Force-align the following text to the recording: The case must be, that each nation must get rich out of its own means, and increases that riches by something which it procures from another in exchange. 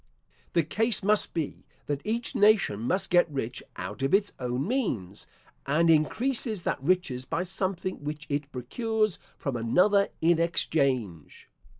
The 0.53 0.63
case 0.63 1.03
must 1.03 1.31
be, 1.31 1.67
that 1.85 2.01
each 2.03 2.33
nation 2.33 2.79
must 2.79 3.11
get 3.11 3.29
rich 3.29 3.61
out 3.75 4.01
of 4.01 4.15
its 4.15 4.33
own 4.39 4.67
means, 4.67 5.27
and 5.67 5.91
increases 5.91 6.63
that 6.63 6.81
riches 6.81 7.25
by 7.25 7.43
something 7.43 8.03
which 8.03 8.25
it 8.27 8.51
procures 8.51 9.19
from 9.37 9.55
another 9.55 10.09
in 10.19 10.39
exchange. 10.39 11.51